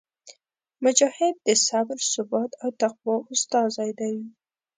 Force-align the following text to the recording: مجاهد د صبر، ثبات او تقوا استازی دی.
مجاهد 0.83 1.35
د 1.47 1.49
صبر، 1.67 1.97
ثبات 2.13 2.51
او 2.63 2.69
تقوا 2.81 3.15
استازی 3.33 3.91
دی. 3.99 4.15